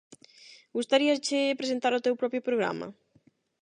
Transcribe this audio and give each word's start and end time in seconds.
Gustaríache 0.77 1.57
presentar 1.59 1.93
o 1.95 2.03
teu 2.05 2.15
propio 2.21 2.41
programa? 2.47 2.87